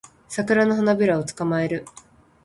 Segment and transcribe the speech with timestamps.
[0.27, 1.85] サクラの花びらを捕まえる